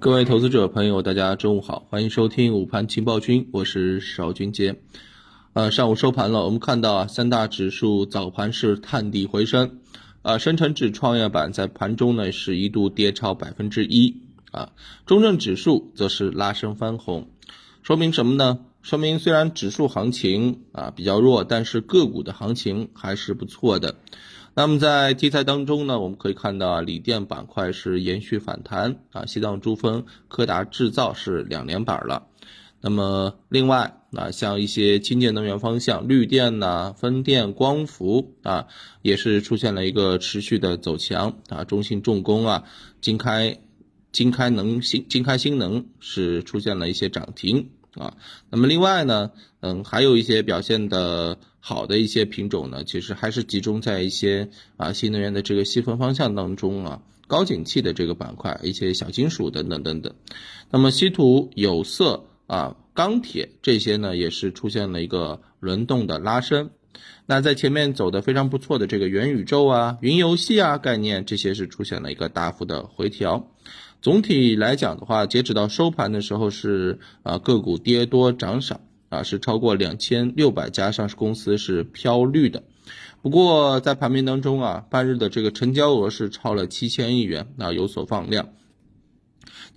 [0.00, 4.76] 各位投资者朋友，大家中午好，欢迎收听午盘情报君，我是邵军杰。
[5.54, 9.80] 呃，上午收盘了，我们看到啊，三大指数早盘是探底回升，
[10.22, 14.22] 啊，深成指创业板在盘中呢是一度跌超百分之一，
[14.52, 14.70] 啊，
[15.04, 17.28] 中证指数则是拉升翻红，
[17.82, 18.60] 说明什么呢？
[18.82, 23.96] 说明虽然指数行情啊比较弱，但是个股的行情还是不错的。
[24.54, 32.26] 那么在题材当中呢，我们可以看到啊，锂电板块是延续反弹啊，西藏珠峰、柯达制造是两连板了。
[32.80, 38.66] 那么另外啊，像一些清洁能源方向，绿电呐、风电、光伏啊，
[39.02, 41.64] 也是出现了一个持续的走强啊。
[41.64, 42.64] 中信重工啊、
[43.00, 43.58] 金开、
[44.12, 48.16] 金开能新、金开新能是出现了一些涨停啊。
[48.50, 51.38] 那么另外呢，嗯，还有一些表现的。
[51.60, 54.48] 好的一些品种呢，其实还是集中在一些
[54.78, 60.14] 啊新能源的这个细分方向当中啊，高景气的这个板块，一些小金属等等等等。
[60.70, 66.70] 那么稀土、有色啊、钢铁这些呢，也是出现了一个轮动的拉升。
[67.26, 73.50] 那在前面走的非常不错的这个元宇宙啊、云游戏啊概念，这些是出现了一个大幅的回调。
[74.00, 78.80] 总体来讲的话，截止到收盘的时候是啊个股跌多涨少。
[79.10, 82.62] 啊，是超过两千六百家上市公司是飘绿的，
[83.22, 88.50] 不过在盘面当中啊，半日的这个成交额是超了七千亿元，啊有所放量。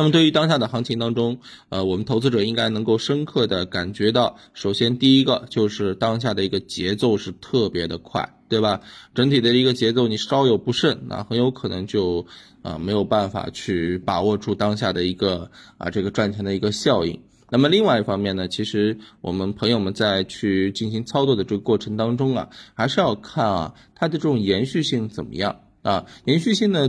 [0.00, 8.80] 那么对于当下的行情当中，呃，我们投资者应该能够深刻的感觉到，首先第一个就是当下的一个节奏是特别的快，对吧？
[9.14, 12.26] 整体的一个节奏你稍有不慎，那很有可能就
[12.62, 17.20] 啊没有办法去把握住当下的一个啊这个赚钱的一个效应。
[17.50, 26.06] 那么另外一方面呢，其实我们朋友们在去进行操作的这个过程当中啊，还是要看啊它的这种延续性怎么样啊？
[26.24, 26.88] 延续性呢，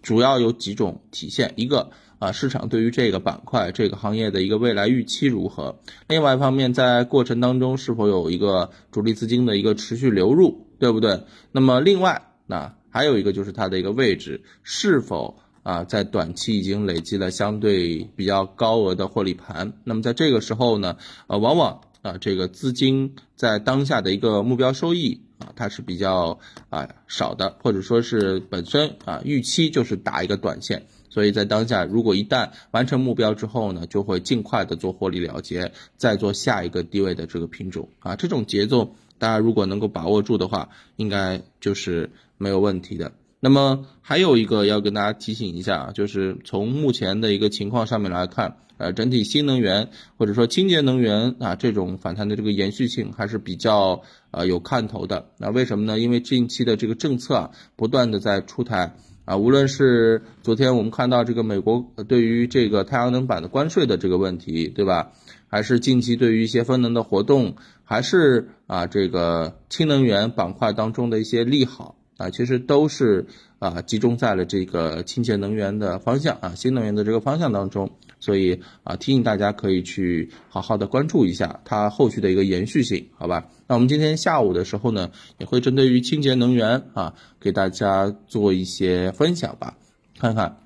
[0.00, 5.80] 主要有几种体现，一个啊市场对于这个板块、这个行业的一个未来预期如何？
[6.06, 11.24] 另外一方面，在过程当中是否有一个主力资金的一个持续流入，对不对？
[11.50, 15.40] 那么另外那还有一个就是它的一个位置是否？
[15.62, 20.96] 啊，在短期已经累积了相对比较高额的获利盘，那么在这个时候呢，
[21.26, 26.38] 呃，往往啊，这个资金在当下的一个目标收益啊，它是比较
[26.70, 43.12] 啊少的，或者说是本身啊预期就是打一个短线，所以在当下如果一旦完成目标之后呢，就会尽快的做获利了结，再做下一个低位的这个品种啊，这种节奏大家如果能够把握住的话，应该就是没有问题的。
[43.42, 49.88] 那么还有一个要跟大家提醒一下啊，就是从目前的一个情况上面来看，呃，整体新能源
[50.18, 55.30] 或者说清洁能源啊这种反弹的这个延续性还是比较呃有看头的。
[55.38, 55.98] 那为什么呢？
[55.98, 58.94] 因为近期的这个政策啊不断的在出台
[59.24, 65.12] 啊，无论是昨天我们看到这个美国对于这个太阳能板的关税的这个问题，对吧？
[65.48, 71.96] 还是近期对于一些风能的活动，还是啊这个氢能源板块当中的一些利好。
[72.16, 73.24] 啊，其实都是
[73.58, 83.48] 啊，集中在了这个清洁能源的方向啊，新能源的这个方向当中，所以啊，提醒大家可以去好好的关注一下它后续的一个延续性，好吧？
[83.66, 89.76] 那我们今天下午的时候呢，也会针对于清洁能源啊，给大家做一些分享吧，
[90.18, 90.58] 看看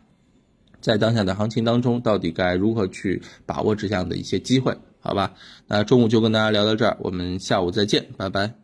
[0.80, 5.32] 在当下的行情当中，到底该如何去把握这样的一些机会，好吧？
[5.68, 8.63] 那中午就跟大家聊到这儿，我们下午再见，拜拜。